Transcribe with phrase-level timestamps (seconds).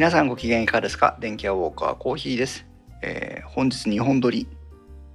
[0.00, 1.18] 皆さんご機嫌いかがですか？
[1.20, 2.64] 電気屋ウォーカーコーヒーです、
[3.02, 4.48] えー本日2本撮り。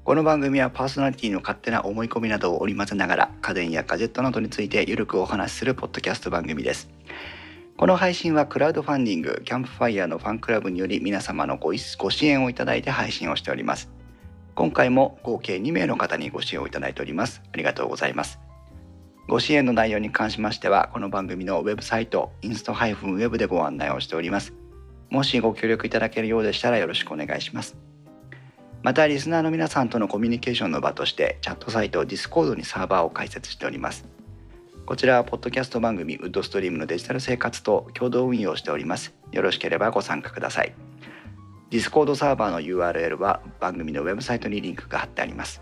[0.03, 6.87] この番組はパーソナリティの勝手な思い込みなどを織り交ぜながら家電やガジェットなどについてゆるくお話しするポッドキャスト番組です。
[7.77, 13.89] この配信はクラウドファンディングキャンプファイヤーのファンクラブにより皆様のごいご支援をいただいて配信をしております。
[14.53, 17.41] 今回も合計2名の方にご支援をいただいております。
[17.51, 18.39] ありがとうございます。
[19.27, 24.53] ご支援の内容に関しましてはこの番組のウェブサイトインスト -web でご案内をしております。
[25.15, 27.77] もしご協力いただけるようでしたらよろしくお願いします。
[28.83, 34.05] またリスナーの皆さんとのコミュニケーションの場としてチャットサイト Discord にサーバーを開設しております。
[34.85, 39.15] こちらはポッドキャスト番組ウッドストリームのデジタル生活と共同運用しております。
[39.31, 40.75] よろしければご参加ください。
[41.71, 45.61] Discord サーバーの URL は番組のウェブサイトにリンクが貼ってあります。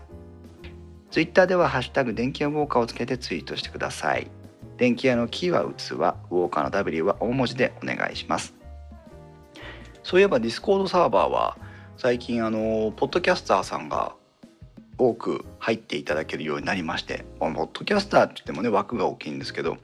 [1.12, 4.28] Twitter ではハッシュタグ電気屋ウォーカーをつけてツイートしてください。
[4.78, 8.63] 電気屋のキーは器ウォーカーの W は大文字でお願いします。
[10.04, 11.56] そういえば Discord サーバーは
[11.96, 14.14] 最近あのポッドキャスターさんが
[14.98, 19.78] 多く入っていただけるようになりましてポッドキャスターって言ってもね枠が大きいんですけど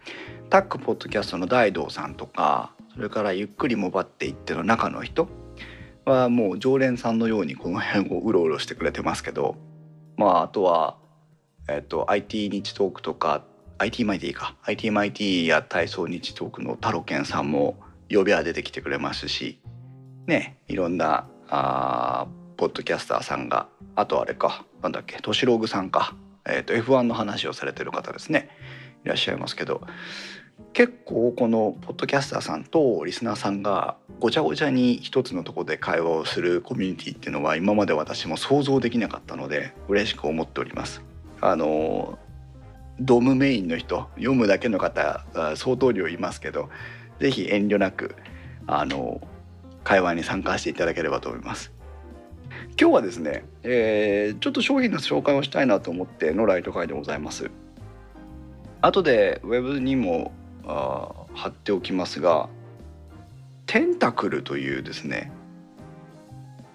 [0.51, 5.29] タックポッドキャストの大道さんとかそれからゆっくりもばっていっての中の人
[6.05, 9.57] はもう常連さんのようにこの辺をうろうろしてくれてますけど
[10.17, 10.99] まああとは、
[11.67, 13.43] えっと IT 日トークとか
[13.79, 17.77] IT マイティか IT マイティや体操日トークのタロケンさんも
[18.11, 19.61] 呼びは出てきてくれますし
[20.31, 26.15] ねいろんなあポッドキャスターさんがあとあれかなんだっけトシログさんか、
[26.47, 28.49] えー、と F1 の話をされてる方ですね
[29.05, 29.83] いらっしゃいますけど
[30.73, 41.03] 結構このポッドキャスターさんとリスナーさんがごちゃごちゃに一つのとこで会話をするコミュニティっていうのは今まで私も想像できなかったので嬉しく思っております。
[41.41, 42.19] あの
[43.01, 45.25] ドムメインの人読むだけの方
[45.57, 46.69] 相当量いますけど
[47.19, 48.15] ぜひ遠慮なく
[48.67, 49.23] あの
[49.85, 51.73] 会話に参加していただければと思います。
[52.81, 57.51] 今日はですね、えーちょっと商品の紹介をしたいなと思ってのライト会でございます。
[58.83, 60.33] 後でウェブにも
[60.67, 62.49] あ貼っておきますが
[63.67, 65.31] テンタクルというですね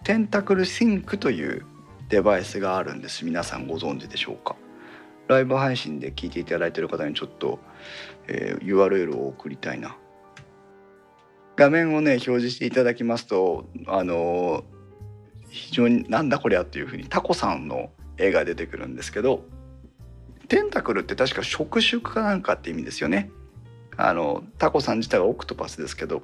[0.03, 1.65] テンタクルシンクという
[2.09, 4.55] デバイスがあるんです皆さんご存知でしょうか
[5.27, 7.59] ライブ配信で聞いていただいている方にちょっと、
[8.27, 9.97] えー URL を送りたいな
[11.55, 14.63] 画面をね表示していただきますとあの
[15.49, 19.43] 非常になんだこりゃっていうふうにタコさんの絵が出てくるんですけど
[20.47, 23.31] テンタクルって確か触手かなんかって意味ですよね。
[23.97, 26.21] あのタコさん自体はオクトパスですけど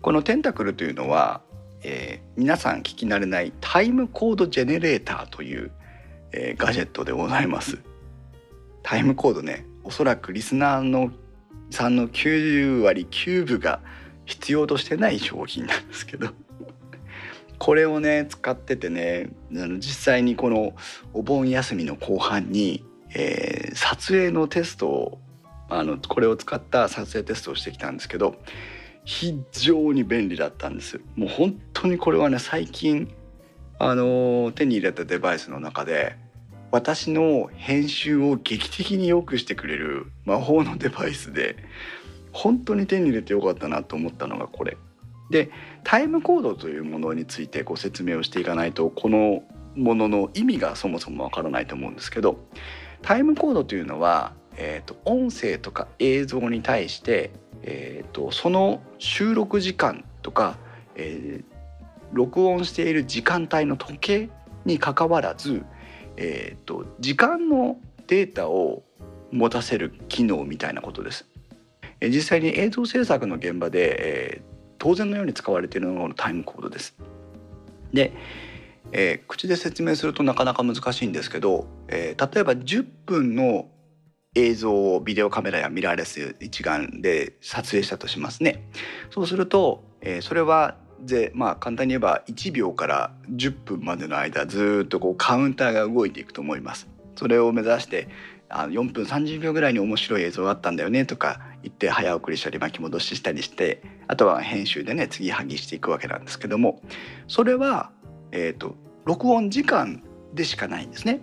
[0.00, 1.42] このテンタクルというのは、
[1.82, 5.72] えー皆さん聞き慣れないタイムコードジェネレーターという、
[6.32, 7.78] えーガジェットでございます。
[8.82, 11.10] タイムコードねおそらくリスナーの
[11.70, 13.80] さんの90割9分が
[14.24, 16.28] 必要としてない商品なんですけど。
[17.58, 20.76] これをね使っててねあの実際にこの
[21.12, 22.84] お盆休みの後半に、
[23.14, 25.18] えー撮影のテストを
[25.68, 28.36] あのこれを使った撮影テストをしてきたんですけど
[29.04, 31.00] 非常に便利だったんです。
[31.16, 33.08] もう本当にこれはね最近
[33.78, 36.16] あの手に入れたデバイスの中で
[36.70, 41.56] 私の編集を劇的に良くしてくれる魔法のデバイスで
[42.32, 44.76] 本当に手に入れてよかったなと思ったのがこれ。
[45.30, 45.50] で
[45.84, 49.42] タイムコードというものについてご説明をしていかないとこの
[49.76, 52.38] ものの意味がそもそもわからないと思うんですけど
[53.02, 57.30] タイムコードというのは、えー、と音声とか映像に対して、
[57.62, 60.56] えー、とその収録時間とか、
[60.94, 61.58] えー
[62.12, 64.30] 録音している時間帯の時計
[64.64, 65.64] にかかわらず、
[66.20, 68.82] えー、と時間のデータを
[69.30, 71.26] 持たせる機能みたいなことです。
[72.00, 74.48] え実際に映像制作の現場で、えー
[74.80, 76.94] 当然のように使われているのがタイムコードです。
[77.92, 78.12] で、
[78.92, 83.68] えー口で説明するとなかなか難しいんですけど、えー例えば10分の
[84.36, 88.68] 映像をビデオカメラやミラーレス一眼で撮影したとしますね。
[89.10, 96.88] そうすると、えーそれはでまあ簡単に言えば1秒から10分までの間ずっとこうカウンターが動いていくと思います。
[97.16, 98.08] それを目指して
[98.48, 106.80] あの4分30秒ぐらいに面白い映像があったんだよねとか言って早送りしたり巻き戻ししたりしてあとは編集でね継ぎはぎしていくわけなんですけども
[107.26, 107.90] それは、
[108.30, 110.02] えー、と録音時間
[110.32, 111.20] でしかないんですね。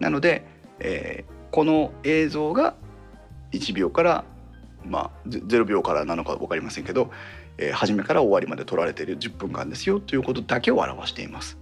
[0.00, 0.46] なので、
[0.80, 2.74] えーこの映像が
[3.52, 4.24] 1秒から
[4.84, 7.10] まあゼ0秒からなのか分かりませんけど、
[7.58, 11.58] えー初めから終わりまで撮られている10分間ですよということだけを表しています。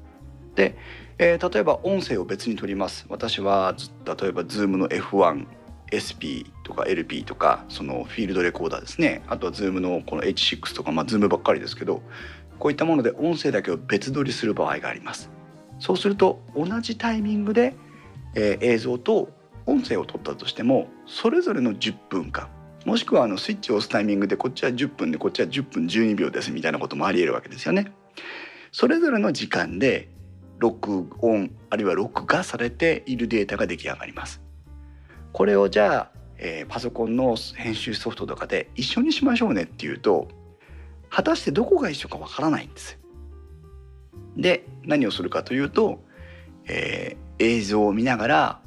[0.55, 0.77] で、
[1.19, 3.07] えー例えば音声を別に撮ります。
[3.09, 3.75] 私は
[4.05, 5.47] 例えば Zoom の F1
[5.93, 9.23] SP とか LP とかそのフィールドレコーダーですね。
[9.29, 12.03] あとは Zoom のこの H6 とかまあ Zoom ばっかりですけど
[12.59, 15.31] こういったもので音声だけを別撮りする場合があります。
[15.79, 17.75] そうすると同じタイミングで、
[18.35, 19.29] えー、映像と
[19.67, 22.49] 音声を撮ったとしてもそれぞれの10分間
[22.85, 27.93] もしくはあのスイッチを押すタイミングでこっちは10分でこっちは10分12秒ですみたいなこともありえるわけですよね。
[28.73, 30.09] それぞれの時間で
[30.59, 34.43] 録音あるいは録画されているデータが出来上がります。
[35.33, 40.29] これをじゃあ、えー、パソコンの編集ソフトとかで一緒にしましょうねっていうと
[41.11, 42.99] 果たしてどこが一緒かわからないんです。
[44.37, 46.05] で何をするかというと、
[46.67, 48.61] えー、映像を見ながら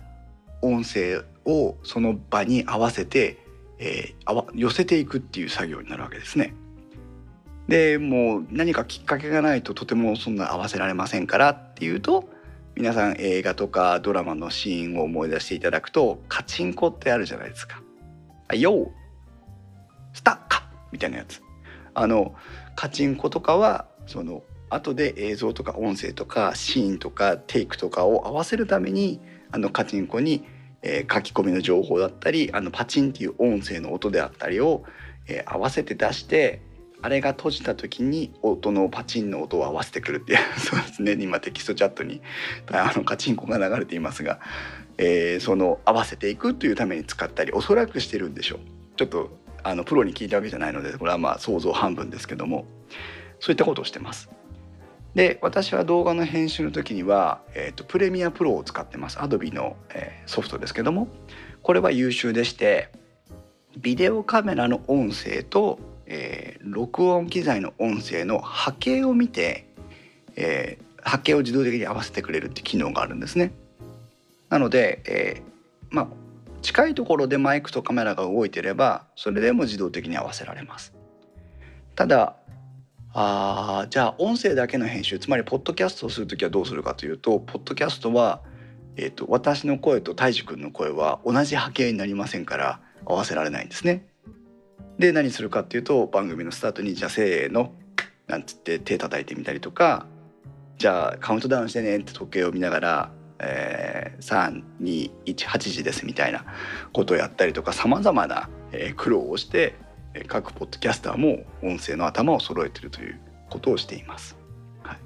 [0.62, 3.38] 音声をその場に合わせて、
[3.80, 6.54] えー、寄せていくっていう作業になるわけですね。
[7.68, 12.30] でもう何かきっかけがないととてもそんな合わせられませんからっていうと
[12.76, 17.82] 皆さん映画とかドラマのシーンを思い出していただくとカチンコってあるじゃないですか。
[18.48, 18.90] あよー
[20.14, 21.42] スタッカみたいなやつ。
[21.94, 22.36] あの
[22.76, 29.20] カチンコとかはその後で映像とか音声とかシーンとかテイクとかを合わせるために
[29.52, 30.44] あのカチンコに、
[30.82, 34.84] えー、書き込みの情報だったりあのパチンっていう音声の音であったりを、
[35.28, 36.62] えー、合わせて出して
[37.02, 42.22] あれが閉じた時に音のパチンの音を合わせてくるっていう そうですね今テキストチャットに
[42.72, 44.40] あのカチンコが流れていますが、
[44.98, 48.60] えー、その合わせていくというために使ったりおそらくしてるんでしょう
[48.96, 52.66] ちょっとあのプロに聞いたわけじゃないのでこれはまあ想像半分ですけども
[53.40, 54.30] そういったことをしてます。
[55.16, 61.08] で私は動画の編集の時には、えーと、プレミアプロを使ってます Adobe の、えー、ソフトですけども
[61.64, 62.92] これは優秀でして
[63.80, 69.68] ビデオカメラの音声とえー、録音機材の音声の波形を見て、
[70.36, 73.52] えー、波形を自動的に合わせてくれるって機能があるんですね。
[74.50, 76.08] なので、えー、まあ
[76.62, 80.94] 近いところでマイクとカメラが動いてればそれでも自動的に合わせられます。
[81.96, 82.36] ただ
[83.14, 88.42] あじゃあ音声だけの編集つまりポッドキャストをする時はどうするかというとポッドキャストは、
[88.96, 94.06] えーと、私の声と泰治君の声は同じ波形になりませんから合わせられないんですね。
[95.00, 97.74] で何するかっていうと番組のスタートに「じゃあせーの」
[98.28, 100.06] なんつって手叩いてみたりとか
[100.78, 104.62] 「じゃあカウントダウンしてね」って時計を見ながら「えー、
[105.34, 106.46] 3218時です」みたいな
[106.94, 108.50] ことをやったりとかさまざまな、
[108.96, 109.76] 苦労をして
[110.28, 113.20] 各ポッドキャスターも音声の頭を揃えてるという
[113.50, 114.38] ことをしています。
[114.84, 114.98] はい、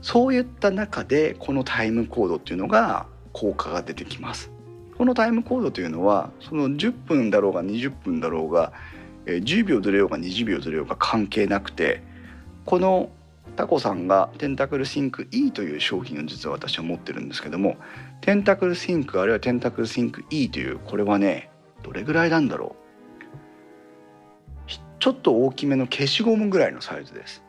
[0.00, 4.50] そういった中でこのタイムコードっていうのが効果が出てきます。
[4.98, 8.72] このタイムコードというのはその10分だろうが20分だろうが
[9.26, 12.02] 10秒ずれようが20秒ずれようが関係なくて
[12.64, 13.10] この
[13.56, 17.76] タコさんがテンタクルシンク E という商品を実は私は持ってるんですけども
[18.20, 21.50] テンタクルシンクあるいはテンタクルシンク E というこれはね
[21.82, 22.81] どれぐらいなんだろう？
[25.02, 27.42] ちょっと大きめの消しゴムぐらいのサイズです。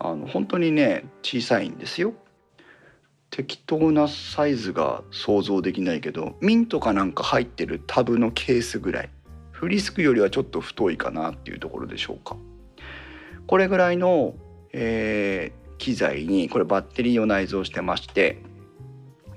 [0.00, 2.14] あの本当にね小さいんですよ。
[3.30, 9.10] 適当なサイズが想像できないけどミントかなんか入ってるタブのケースぐらい。
[9.52, 12.36] フリスクよりはちょっと太いかなっていうところでしょうか。
[13.46, 14.34] これぐらいの、
[14.72, 18.42] えー、機材にこれバッテリーを内蔵してまして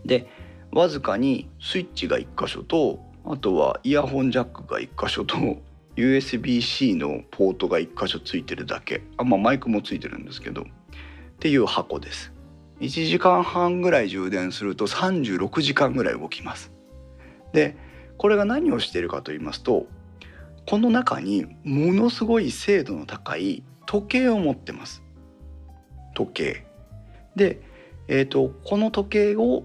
[0.05, 0.27] で
[0.72, 5.38] わずかにスイッチが1箇所とあとはイヤホンジャックが1箇所と
[5.95, 10.65] USB-C のポートが1箇所ついてるだけあまあマイクもついてるんですけどっ
[11.39, 12.33] ていう箱です
[12.79, 16.71] 1時間半ぐらい充電すると36時間ぐらい動きます。
[17.53, 17.77] で
[18.17, 19.85] これが何をしているかと言いますと
[20.65, 25.03] この中にものすごい精度の高い時計を持ってます。
[26.13, 26.65] 時計。
[27.35, 27.62] で、
[28.07, 29.63] えーと、この時計を、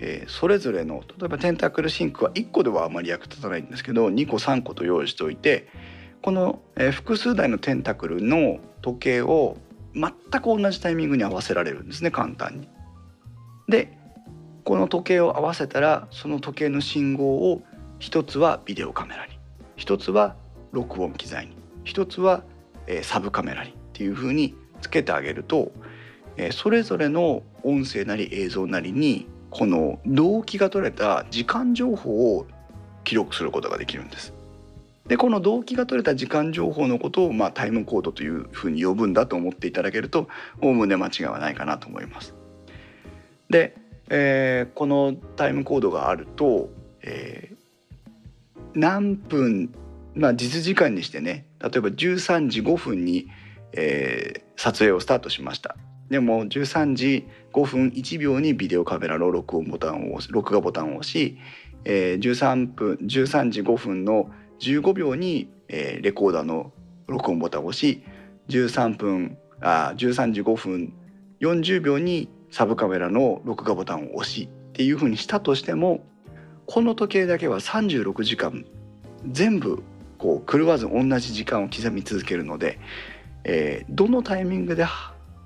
[0.00, 5.68] えー、それぞれの例えばテンタクルシンクは1個ではあまり役立たないんですけど2個3個と用意しておいて
[6.22, 9.56] この、えー、複数台のテンタクルの時計を
[9.94, 12.68] 全く同じタイミングに合わせられるんですね簡単に。
[13.68, 13.98] で
[14.64, 17.62] この時計を合わせたらその時計の信号を
[17.98, 19.38] 一つはビデオカメラに
[19.76, 20.36] 一つは
[20.72, 22.44] 録音機材に一つは、
[22.86, 25.72] えー、サブカメラにっていう風につけてあげると、
[26.36, 32.46] えー、それぞれの音声なり映像なりにこの動機が取れた時間情報を
[33.04, 34.34] 記録することができるんです。
[35.06, 40.28] でこの動機が取れた時間情報のことを、まあ、タイムコードというふうに呼ぶんだと思っていただけると
[40.60, 42.34] おおむね間違いはないかなと思います。
[43.48, 43.74] で、
[44.10, 46.68] えー、このタイムコードがあると、
[47.02, 47.58] えー、
[48.74, 49.74] 何分、
[50.14, 53.28] まあ、実時間にしてね例えば13時5分に、
[53.72, 55.76] えー、撮影をスタートしました。
[56.08, 61.38] でも13時5分1秒にビデオカメラの録音ボタンを録画ボタンを押し
[61.84, 66.72] えー、13分13時5分の15秒に、えー、レコーダーの
[67.06, 68.02] 録音ボタンを押し
[68.48, 70.92] 13分あ13時5分
[71.40, 76.04] 40秒にサブカメラの録画ボタンを押しっていうふうにしたとしても
[76.66, 78.64] この時計だけは36時間
[79.26, 79.82] 全部
[80.18, 82.78] こう狂わず同じ時間を刻み続けるので、
[83.44, 84.84] えー、どのタイミングで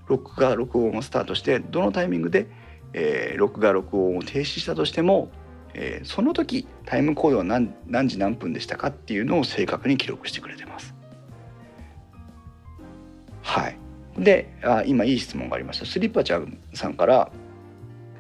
[0.07, 2.47] 録画録音をスタートしてどのタイミングで、
[2.93, 5.31] えー、録画録音を停止したとしても、
[5.75, 10.95] えー、その時タイムコードは何何時何分でしたかっていうのを正確に記録してくれてます。
[13.43, 13.77] はい、
[14.19, 17.31] であ今いい質問がありましたスリッパちゃんさんから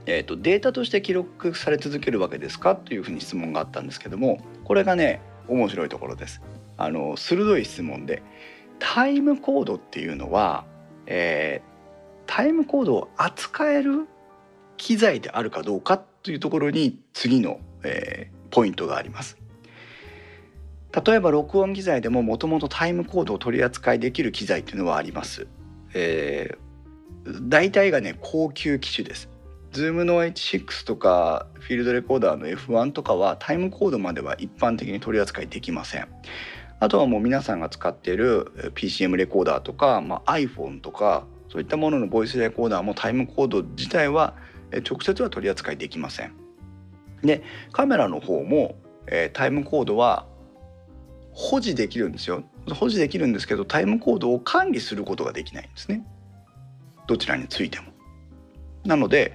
[0.06, 6.42] えーと、データとして記録され続けるわけですかというふうに質問があったんですけどもこれがね面白いところです。
[6.76, 8.22] あの鋭い質問で
[8.78, 10.64] タイムコードっていうのは、
[11.06, 11.71] えー、
[12.26, 14.06] タイムコードを扱える
[14.76, 19.38] 機材であるかどうかというところに次の、えー、ポイントがあります。
[21.04, 25.46] 例えば録音機材でももともとタイムコードを取り扱いできる機材っていうのはあります。
[25.94, 29.28] えー、大体がね高級機種です。
[29.72, 36.08] Zoom の H6 とかフィールドレコーダーの F1 とかはタイムコードまでは一般的に取り扱いできません。
[36.78, 44.34] あとはもう皆さんが使っている PCM レコーダーとか、まあ、iPhone とかそういったもののボイスレコーダーもタイムコード自体は
[44.88, 46.32] 直接は取り扱いできません。
[47.22, 47.42] で
[47.72, 50.26] カメラの方も、えー、タイムコードは
[51.32, 52.42] 保持できるんですよ
[52.74, 56.04] 保持できるんですけどタイムコードを管理することができないんですね
[57.06, 57.92] どちらについても。
[58.84, 59.34] なので、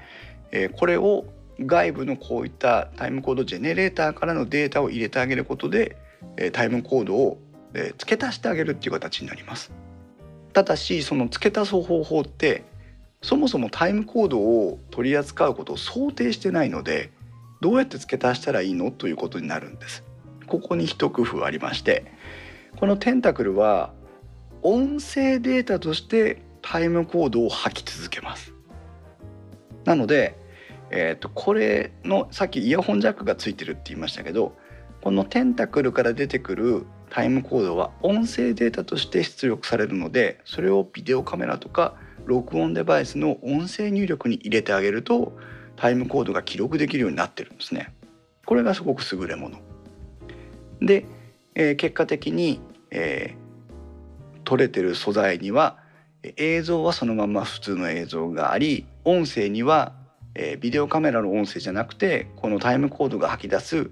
[0.51, 1.25] えこれを
[1.59, 5.97] 外部のこういったタイムコードジェネレーターからのデータを入れてあげることで、
[6.37, 7.39] えタイムコードを、
[7.73, 9.71] え付け足してあげるっていう形になります。
[10.57, 12.63] ただしその付け足す方法って
[13.21, 17.11] そもそもタイムコードを取り扱うことを想定してないので
[17.61, 20.03] どうやって付け足したらいいのということになるんです。
[20.47, 22.11] ここに一工夫ありまして
[22.75, 23.93] このテンタクルは
[24.63, 28.51] 音声データとしてタイムコードを吐き続けます。
[29.85, 30.39] なので、
[30.89, 34.57] えー、とこれのさっきイヤホンジャックがついてるって言いましたけど
[35.01, 41.95] このテンタクルから出てくるタイムコードは音声データとして出力されるのでそれをビデオカメラとか
[42.25, 45.37] 録音デバイスの音声入力に入れてあげると
[45.77, 47.93] タイムコードが記録できるようになってるんですね。
[48.45, 49.59] これがすごく優れもの。
[50.81, 51.05] で、
[51.55, 52.59] えー、結果的に、
[52.91, 55.77] えー、撮れてる素材には
[56.23, 59.93] 映像はそのまま普通の映像があり音声には、
[60.35, 63.91] えー、ビデオカメラの音声じゃなくてこのタイムコードが吐き出す、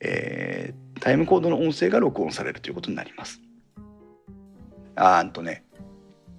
[0.00, 3.40] えー、タイムコードの音声が録音されるということになります。
[4.94, 5.64] あーんとね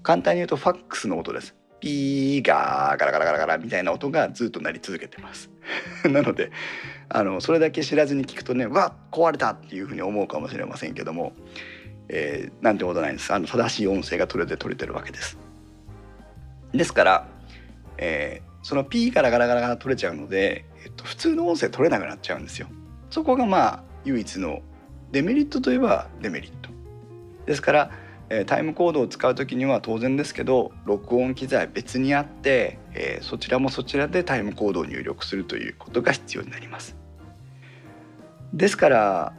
[0.03, 1.53] 簡単に言うとファックスの音です。
[1.81, 5.51] ピーガーガラガラガラガラみたいな音がずっと鳴り続けてます。
[6.09, 6.49] なので
[7.09, 11.33] あのそれだけ知らずに聞くとねわっ壊れたっていうふうに思うかもしれませんけども
[12.07, 15.37] えー、なんてことないんですあの正しい音声が取れて取れてるわけです。
[16.73, 17.27] ですから、
[17.97, 22.67] えー、その P からガラガラが取れちゃうので、えっと、普通の音声取れなくなっちゃうんですよ。
[23.09, 24.61] そこがまあ唯一の
[25.11, 26.69] デメリットといえばデメリット。
[27.45, 27.91] ですから、
[28.45, 36.95] タイムコードを使う時には当然ですけど録音機材別にあって、え、そちらもそちらでタイムコードを入力するということが必要になります。
[38.53, 39.33] ですから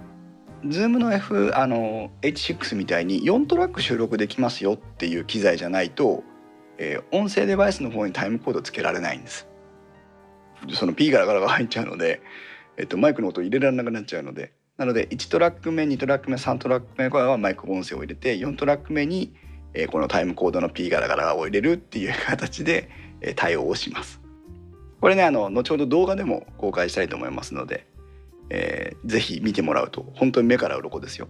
[0.64, 6.22] Zoom の F あの H6 みたいに4トラック収録できますよっていう機材じゃないと、
[6.78, 9.48] え、音声デバイスの方にタイムコードつけられないんです。
[10.72, 12.22] その P ガラガラが入っちゃうので、
[12.76, 19.34] えっと、マイクの音入れられなくなっちゃうのでなので1トラック目2トラック目3トラック目はマイク音声を入れて4トラック目に、
[19.72, 22.88] えー、このタイムコードの P ガラガラを入れるっていう形で、
[23.20, 24.20] えー、対応をします。
[25.00, 27.86] これねあの後ほど動画でも公開したいと思いますので
[28.50, 31.28] えー、ぜひ見てもらうと本当に目から鱗ですよ。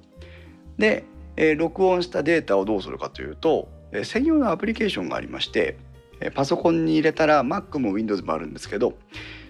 [0.78, 1.04] で、
[1.36, 5.78] えー、録音したデータをどうするかというと、えー、専用のアプリケーションがありまして、
[6.34, 8.94] パソコンに入れたら Mac も Windows もあるんですけど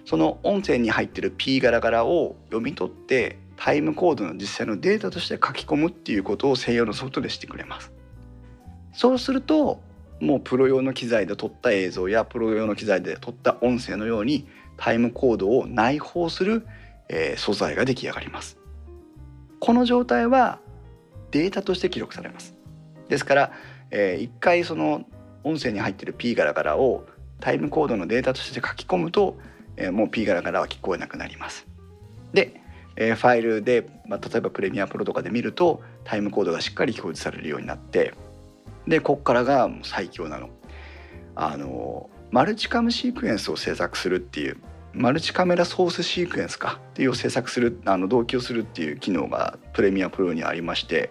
[0.05, 7.93] その音声に入ってる P ガラガラを読み取ってタイムコードの実際のデータとして書き込むっていうことを専用のソフトでしてくれます。
[8.93, 9.81] そうすると
[10.21, 14.47] もうプロ用の機材で撮った映像やプロ用の機材で撮った音声のように
[14.77, 16.67] タイムコードを内包する
[17.09, 18.59] えー、素材が出来上がります
[19.61, 20.61] この状態は
[21.31, 22.55] データとして記録されます
[23.09, 23.53] ですから、
[23.91, 25.05] えー、一回その
[25.43, 27.07] 音声に入ってる P ガラガラを
[27.41, 29.37] タイムコードのデータとして書き込むと、
[29.77, 31.67] えー、もう P ガラガラは聞こえなくなります。
[32.33, 32.61] で、
[32.97, 38.15] えー、ファイルで、まあ、例えばプレミアプロとかで見るとタイムコードがしっかり表示されるようになって
[38.87, 40.51] でこっからが最強なの。
[41.37, 44.57] あのマルチカムシークエンスを制作するっていう
[44.93, 51.11] マルチカメラソースシークエンスかっていうを制作するあの同期をするっていう機能がプレミアプロにありまして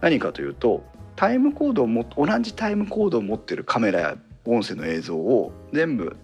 [0.00, 6.16] 何かというとタイムコードをも同じタイムコードを持ってるカメラや音声の映像を全部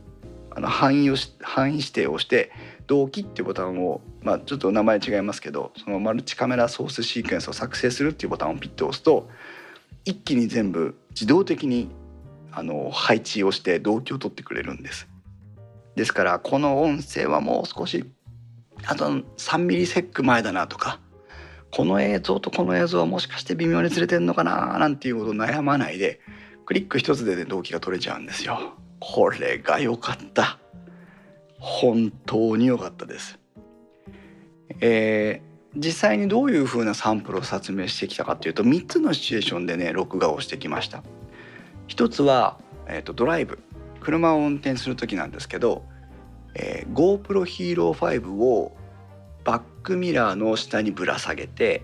[0.57, 2.51] あの範囲を範囲指定をして
[2.87, 9.29] 同期っていうボタンを、まあ、ちょっと名前違いますけどそのマルチカメラソースシークエンスを作成するっていうボタンをピッと押すと
[10.07, 11.91] 一気に全部自動的に
[12.53, 15.09] あの配置をして同期を取ってくれるんです。
[15.95, 18.07] ですからこの音声はもう少し
[18.87, 21.01] あと3ミリセック前だなとか
[21.71, 26.21] この映像とこの映像はもしかして微妙にずれてんのかななんていうことを悩まないで
[26.65, 28.75] クリック一つで、ね、動機が取れちゃうんですよ。
[29.01, 30.59] これが良かった。
[31.59, 33.39] 本当に良かったです。
[34.81, 41.03] えー、実際にどういう風なサンプルを説明してきたかというと3つのシチュエーションでね録画をしてきました。
[41.87, 43.61] 一つは、えーと、ドライブ
[44.01, 45.85] 車を運転する時なんですけど、
[46.55, 48.77] えー、GoPro Hero 5を
[49.45, 51.83] バックミラーの下にぶら下げて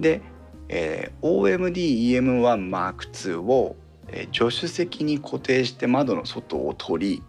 [0.00, 0.20] で、
[0.68, 3.76] えー、OMD-EM1M2 を、
[4.08, 7.22] え、助手席に固定して窓の外を取り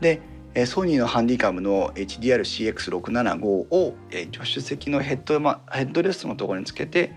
[0.00, 0.20] で、
[0.66, 3.94] ソニーのハンディカムの HDR-CX675 を、
[4.32, 7.12] 助手席のヘッド,、ま、ヘッドレストのところにつけて、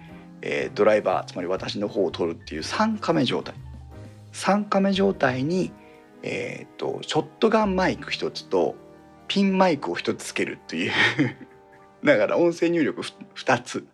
[0.76, 3.56] ドライバーつまり私の方を取るっていう3カメ状態。
[4.34, 5.72] 3カメ状態に、
[6.22, 8.76] えーと、ショットガンマイク1つと
[9.28, 10.92] ピンマイクを1つつけるという。
[12.04, 13.88] だから音声入力2つ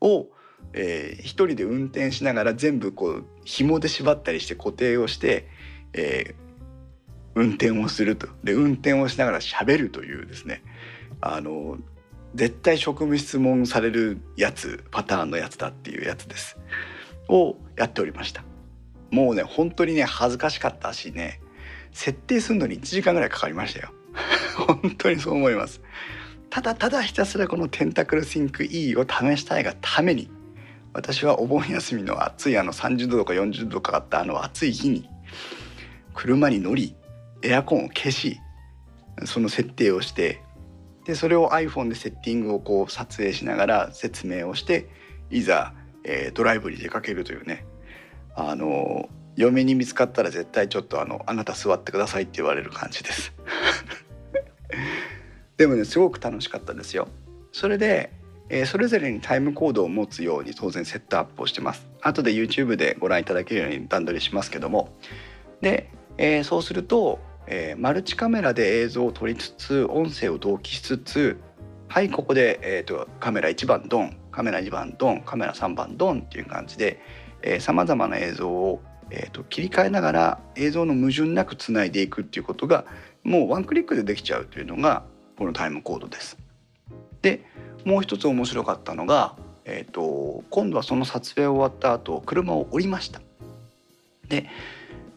[0.00, 0.26] を、
[0.74, 5.48] えー、1人で運転しながら全部こう紐で縛ったりして固定をして、
[5.92, 6.42] えー、
[7.34, 8.28] 運転をすると。
[8.44, 10.62] で運転をしながら喋るというですね。
[11.20, 11.78] あの
[12.34, 16.58] 絶対職務質問されるやつパターンのやつだっていうやつです。
[17.28, 18.44] をやっておりました。
[19.10, 21.40] もうね本当にね恥ずかしかったしね
[21.92, 23.92] 設定するのに1時間ぐらいかかりましたよ。
[24.66, 25.80] 本当にそう思います。
[26.50, 30.30] ただただひたすらこのテンタクルシンク E を試したいがために
[30.94, 35.08] 私はお盆休みの暑いあの30度とか40度かかったあの暑い日に
[36.14, 36.94] 車に乗り
[37.42, 38.38] エアコンを消し
[39.24, 40.42] その設定をして
[41.04, 44.88] でそれを iPhone でセッティングをこう撮影しながら説明をして
[45.30, 45.74] いざ、
[46.04, 47.66] えー、ドライブに出かけるというね。
[48.34, 53.32] あの嫁に見つかったら絶対ちょっとあの「あなた座ってください」って言われる感じです。
[55.56, 57.08] でもねすごく楽しかったですよ。
[57.52, 58.10] それで、
[58.52, 64.90] えー、それぞれにタイムコードを持つように当然セットアップをしてます後で YouTube でご覧いただけるように段取りしますけども
[65.60, 71.40] で、えー、そうするとえー、マルチカメラで映像を撮りつつ音声を同期しつつ
[71.88, 77.00] はいここで、えーと、カメラ1番ドンカメラ2番ドンカメラ3番ドンっていう感じで
[77.60, 82.84] さまざまな映像を、えーと、切り替えながら映像の矛盾なくつないでいくっていうことが
[83.24, 85.04] もうワンクリックでできちゃうというのが
[85.36, 86.38] このタイムコードです。
[87.20, 87.44] で
[87.84, 93.20] もう一つ面白かったのが、えーと今度はその撮影終わった後車を降りました。
[94.28, 94.48] で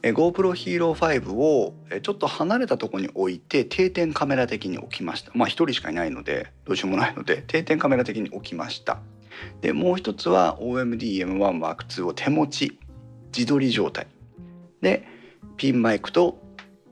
[0.02, 1.74] GoPro Hero 5を
[2.04, 5.32] ちょっと離れたとこに置いて定点カメラ的に置きました。
[5.34, 9.00] まあ1人しかいないのでどうしようもないので定点カメラ的に置きました。
[9.62, 12.80] でもう一つは OMD-M1M2 を手持ち
[13.36, 14.08] 自撮り状態。
[14.82, 15.08] で
[15.58, 16.38] ピンマイクと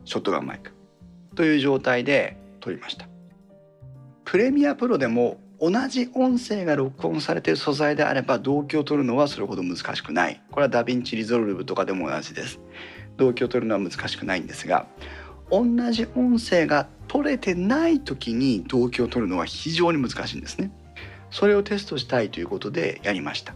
[0.06, 0.72] ショットガンマイク
[1.36, 3.08] という状態で撮りました。
[4.26, 12.60] Premiere Pro でも同じ音声が録音されている素材であれば同期を取るのはそれほど難しくないこれは DaVinci Resolve とかでも同じです
[13.16, 14.88] 動機を取るのは難しくないんですが
[15.50, 20.72] 同じ音声が取れてない時に動機を取るのは非常に難しいんですね。
[21.30, 23.54] それをテストしたいということでやりました。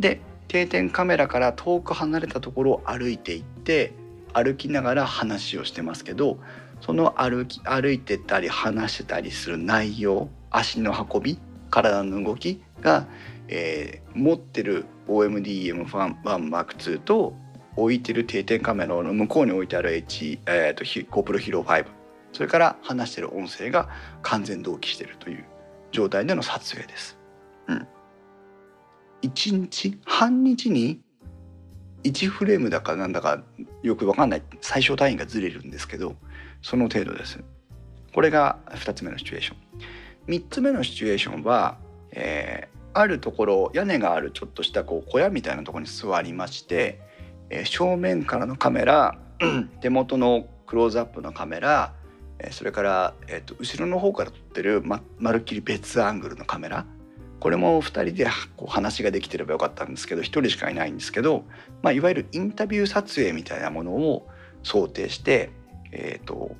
[0.00, 3.92] で定点カメラから遠く離れたところを歩いていって
[4.32, 6.38] 歩きながら話をしてますけど
[6.80, 11.38] その歩き歩いてたり話してたりする内容足の運び
[11.70, 13.06] 体の動きが、
[13.48, 17.34] えー、持ってる OMD-M1M2 と
[17.76, 21.86] 置いてる定点カメラの向こうに置いてある H、えーと、GoPro Hero 5
[22.32, 23.88] それから話してる音声が
[24.22, 25.44] 完全同期してるという
[25.92, 27.18] 状態での撮影です。
[27.68, 27.88] うん、
[29.22, 31.00] 1日半日に
[32.04, 33.42] 1フレームだかなんだか
[33.82, 34.42] よく分かんない。
[34.60, 36.16] 最小単位がずれるんですけど
[36.62, 37.42] その程度です。
[38.14, 39.56] これが2つ目のシチュエーション。
[40.28, 41.78] 3つ目のシチュエーションは、
[42.12, 47.00] えー、あるところ屋根があるちょっとしたこう小屋みたいなところに座りまして
[47.50, 49.18] え正面からのカメラ
[49.80, 51.94] 手元のクローズアップのカメラ
[52.50, 56.86] それから、えー、と後ろの方から撮ってるままるっきり別アングルのカメラ
[57.40, 61.44] これも2人でこう話ができてればよかったんですけど1人しかいないんですけど、
[61.82, 64.28] まあ、いわゆるインタビュー撮影みたいなものを
[64.64, 65.50] 想定して、
[65.92, 66.54] えーと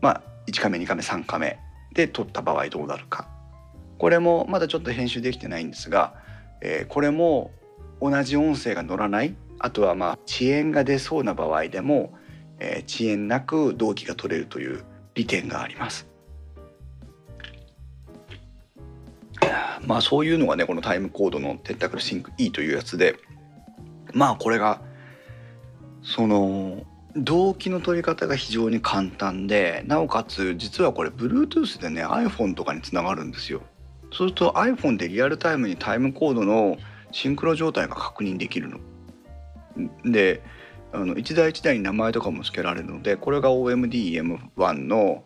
[0.00, 1.58] まあ、1回目2回目3回目
[1.92, 3.28] で撮った場合どうなるか
[3.98, 6.14] これもまだちょっと編集できてないんですが、
[6.60, 7.52] えー、これも
[8.00, 12.12] 同じ音声が乗らないあとはまあ遅延が出そうな場合でも、
[12.58, 16.06] えー、遅延なく同期が取れるという利点があります。
[19.86, 23.16] まあそういうのがねこのタイムコードのテンタクルシンク E というやつで
[24.12, 24.80] まあこれが
[26.02, 26.84] その
[27.16, 33.62] 動機の取り方が非常に簡単でなおかつ実はこれ Bluetooth でね iPhone とかにつながるんですよ。
[34.12, 36.76] そうすると iPhone でリアルタイムにタイムコードの
[37.12, 38.80] シンクロ状態が確認できるの。
[40.04, 40.42] で
[40.92, 45.24] あの1台1台に名前とかも付けられるのでこれが OMDM1 の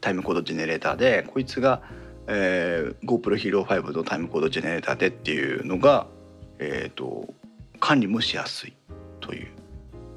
[0.00, 1.82] タイムコードジェネレーターでこいつが、
[2.28, 6.06] えー、GoPro Hero 5のタイムコードジェネレーターでっていうのが、
[6.58, 7.34] えーと、
[7.80, 8.74] 管理もしやすい
[9.20, 9.59] という。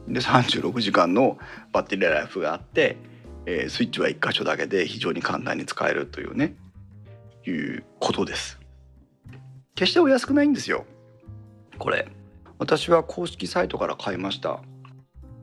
[0.08, 1.38] で36時間の
[1.72, 2.98] バッテリーライフがあって、
[3.46, 6.56] えー、スイッチは1箇所だけで非常に簡単に使えるというね
[7.46, 8.60] いうことです。
[9.76, 10.86] 決してお安くないんですよ。
[11.78, 12.08] これ。
[12.60, 14.62] 私は公式サイトから買いました。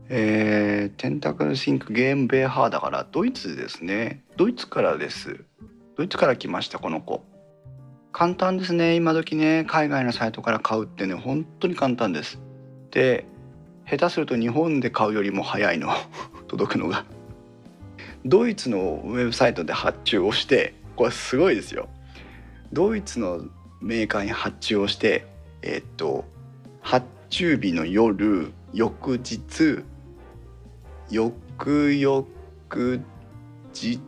[0.09, 4.25] えー、テンタクルシンクゲームベーハーだからドイツですね。
[4.37, 5.45] ドイツからです。
[5.97, 7.23] ドイツから来ましたこの子。
[8.13, 9.65] 簡単ですね今時ね。
[9.69, 12.41] 海外のサイトから買うってね本当に簡単です。
[12.91, 13.27] で
[13.91, 15.89] 下手すると日本で買うよりも早いの。
[16.47, 17.05] 届くのが。
[18.25, 21.89] ドイツのウェブサイトで発注をしてこれすごいですよ。
[22.73, 23.45] ドイツの
[23.81, 25.27] メーカーに発注をして
[25.63, 26.25] えー、っと
[26.83, 29.81] 発注日の夜翌日
[31.11, 32.27] 翌々
[33.73, 34.01] 日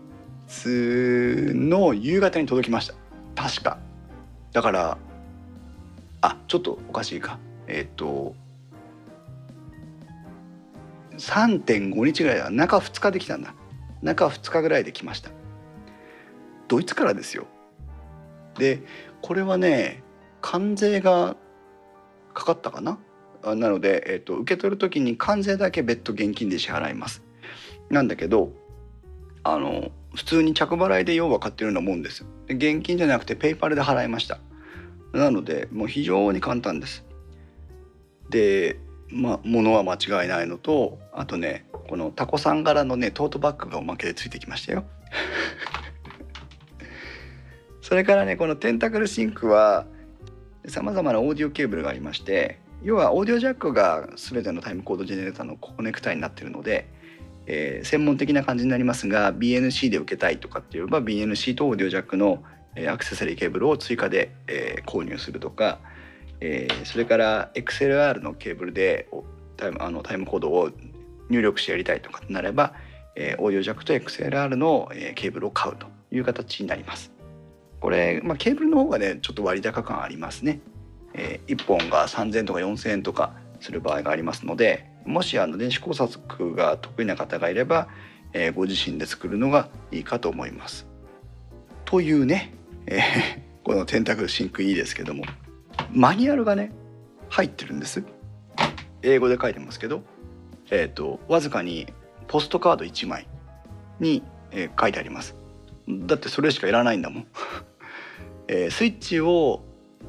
[1.55, 2.95] の夕方に届きました。
[3.35, 3.79] 確か。
[4.53, 4.99] だから
[6.21, 7.40] あちょっとおかしいか。
[7.66, 8.37] えっ、と
[11.22, 12.50] 3.5日ぐらいだ。
[12.50, 13.54] 中2日できたんだ。
[14.02, 15.30] 中2日ぐらいで来ました。
[16.66, 17.46] ドイツからですよ。
[18.58, 18.82] で
[19.22, 20.02] これはね
[20.40, 21.37] 関税が
[22.35, 22.98] かかったかな？
[23.44, 27.22] なので、えーと、受け取る時に関税だけ別途現金で支払います。
[27.88, 28.52] なんだけど
[29.44, 32.26] あの普通に着払いで要は買ってるようなもんです。
[32.46, 34.40] で現金じゃなくてペイパルで払いました。
[35.12, 37.04] なのでもう非常に簡単です。
[38.28, 38.80] で
[39.12, 44.85] まあ物は間違いないのとあとねこのタコさん柄のねトートバッグがおまけでついてきましたよ。
[47.83, 49.87] それからねこの Tentacle Sync は
[50.66, 56.88] さまざまなオーディオケーブルがありまして要はオーディオジャックが全てのタイムコードジェネレーターのコネクタになってるので、
[57.46, 62.42] えー、専門的な感じになりますが BNC で受けたいとかって言えば BNC とオーディオジャックの
[62.88, 65.79] アクセサリーケーブルを追加で、えー、購入するとか、
[66.44, 69.09] えー、それから XLR のケーブルで
[69.57, 70.70] タイムあのタイムコードを
[71.31, 72.74] 入力してやりたいとかとなれば、
[73.14, 77.12] えー、オーディオジャックと XLR の、えー、ケーブルを買うという形になります。
[77.81, 80.61] これ、まあ、ケーブルの方がねちょっと割高感ありますね。
[81.14, 87.88] えー、1本が3,000とか4,000円とかする場合がありますのでもしあの電子工作が得意な方がいれば、
[88.33, 90.88] えー、ご自身で作るのがいいかと思います。
[91.85, 92.52] というね、
[92.87, 93.02] えー、
[93.62, 95.24] このテンタクルシンクいいですけども
[95.92, 96.72] マニュアルがね
[97.28, 98.02] 入ってるんです。
[99.02, 100.02] 英語で書いてますけど、
[100.70, 101.87] えーと、わずかに
[102.28, 103.26] ポストカード1枚
[104.00, 105.37] に、えー、書いてあります。
[105.88, 107.26] だってそれしかいらないんだもん。
[108.48, 109.62] えー、スイッチを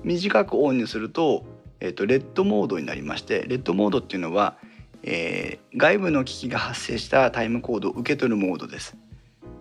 [0.03, 1.45] 短くオンにすると,、
[1.79, 4.57] えーと、レッドモードになりましてレッドモードっていうのは、
[5.03, 8.95] えー、外部の機器が発生したタイムコードを受け取るモードです。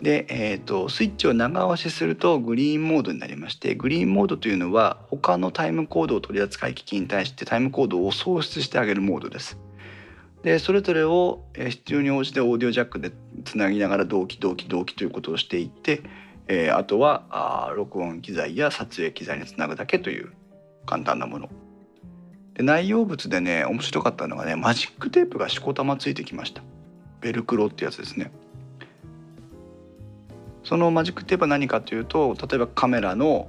[0.03, 9.59] で、えーと、スイッチを長押しするとグリーンモードになりましてグリーンモードというのは他のタイムコードを取り扱い機器に対してタイムコードを創出してあげるモードです。
[10.43, 13.13] でそれぞれを必要に応じてオーディオジャックで
[13.45, 16.03] つなぎながら同期同期同期ということをしていって
[16.49, 20.33] えー、あとはあ録音機材や撮影機材につなぐだけという
[20.87, 21.49] 簡単なもの。
[22.55, 26.63] で内容物でね面白かったのがねマジックテープがしこたまついてきました。
[27.21, 28.33] ベルクロってやつですね。
[30.65, 33.49] そのマジックテープは何かというと例えばカメラの、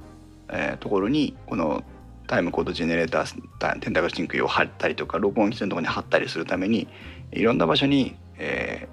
[0.49, 1.83] えー、ところにこの
[2.27, 6.87] タイムコードジェネレーター Tentacle Sync を貼ったりとか録音機材のところに貼ったりするために
[7.31, 8.87] いろんな場所に、え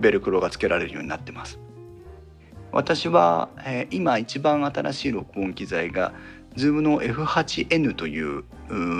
[0.00, 1.58] ー、ベルクロがつけられるようになってます。
[2.72, 6.12] 私は、えー、今一番新しい録音機材が
[6.56, 8.44] Zoom の F8N という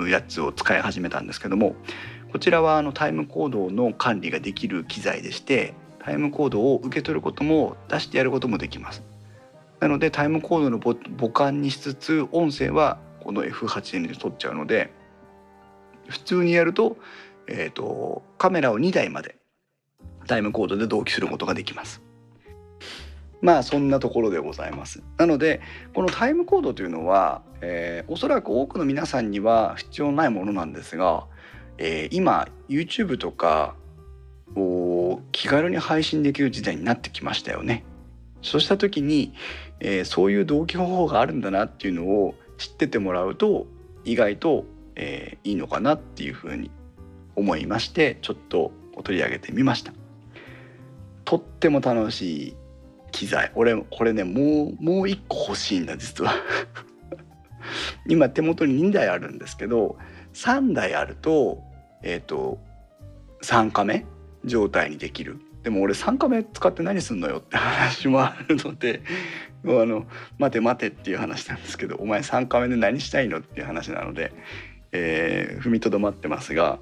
[0.09, 1.75] やつを使い始めたんですけども
[2.33, 9.03] こちらはあのタイムコードの管理ができる機材でしてタイムコードを受け取ることも出してやることもできます。
[9.81, 14.93] なのでタイムコードの母管にしつつ音声はこの F8N で撮っちゃうので
[16.09, 16.97] 普通にやると,、
[17.49, 19.37] えーとカメラを2台まで
[20.27, 22.03] タイムコードで同期することができます。
[23.41, 25.03] まあそんなところでございます。
[25.17, 25.61] なので
[25.95, 31.27] このタイムコードというのは、えー、おそらく多くの皆さんには必要ないものなんですが、
[31.79, 33.75] えー、今 YouTube とか
[34.57, 34.94] を
[35.33, 37.85] 気軽に配信できる時代になってきましたよね。
[38.43, 39.33] そうした時に、
[39.81, 43.67] えー、そういう同期方法があるんだなっていうのを知っててもらうと
[44.05, 44.65] 意外と、
[44.97, 46.71] えー、いいのかなっていうふうに
[47.37, 48.73] 思いましてちょっと
[49.03, 49.93] 取り上げてみました。
[51.25, 52.57] とっても楽しい
[53.11, 56.35] 機材俺これねもうもう1個欲しいんだ実は
[58.07, 59.97] 今手元に2台あるんですけど
[60.35, 61.63] 3台あると
[62.03, 62.59] えっ、ー、と
[63.43, 64.05] 3カメ
[64.45, 69.03] 状態にできるでも俺3カメ使って何すんのよって話もあるので
[69.63, 70.05] もうあの
[70.39, 74.33] 待て待てっていう話なんですけどお前3カメで何したいのっていう話なので、
[74.93, 76.79] えー、踏みとどまってますが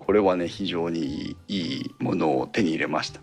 [0.00, 3.20] これはね非常にいいものを手に入れました。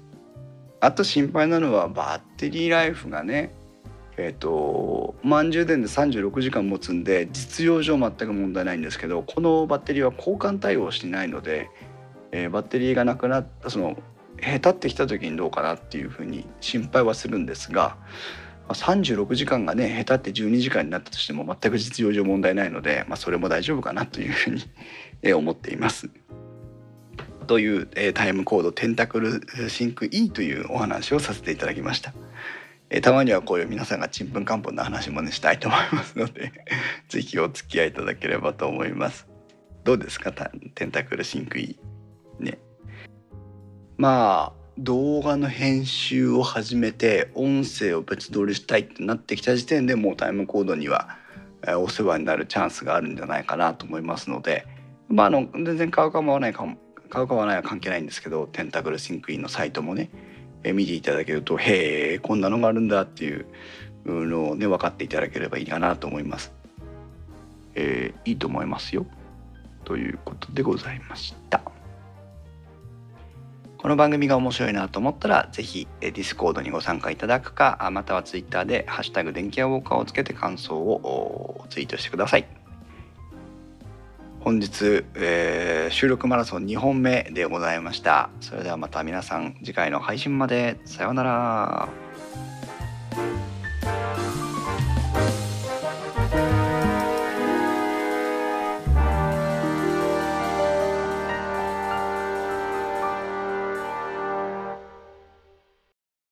[0.80, 3.54] あと心配なのはバッテリーライフがね
[4.20, 11.70] えーと、満充電で36時間持つんで実用上全く問題ないんですけどこのバッテリーは交換対応してないので、
[12.32, 13.98] えー、バッテリーがなくなったその
[14.38, 17.98] へたってきた時にどうかなっていうふうに心配はするんですが
[18.70, 24.63] 36時間がねへたって12時間になったとしても全く実用上問題ないので、まあ、それも大丈夫かなというふうに
[25.34, 26.10] 思っています。
[27.48, 32.13] という、えー、タイムコードテンタクルシンク E というお話をさせていただきました。
[32.90, 36.52] え、たまにはこういう皆さんがちんぷんかんぷんな話もねしたいと思いますので
[37.08, 39.28] 是非お付き合いいただければと思います。
[39.86, 40.34] どうですか
[40.76, 41.80] テンタクルシンク E
[42.39, 42.60] ね。
[43.97, 51.17] まあ動画の編集を始めて音声を別撮りしたいってなってきた時点でもうタイムコードには
[51.80, 54.67] お世話になるチャンスがあるんじゃないかなと思いますので
[55.10, 56.78] まああの全然買うかも買わないかも
[57.10, 60.10] 買う買わないは関係ないんですけど Tentacle Sync E のサイトもね、
[60.63, 63.47] え見ていただけるとへえこんなのがあるんだっていう
[64.06, 66.54] のをね分かっていただければいいかなと思います。
[67.76, 69.06] えー、いいと思いますよ。
[69.86, 71.77] ということでございました。
[73.88, 82.45] この番組が面白いなと思ったら、ぜひ、ディスコードにご参加いただくか、またはツイッターで、ハッシュタグ電気屋ウォーカーをつけて感想をツイートしてください。
[84.41, 88.30] 本日、えー、収録マラソン2本目でございました。
[88.41, 90.82] それではまた皆さん次回の配信まで。
[90.84, 92.07] さようなら。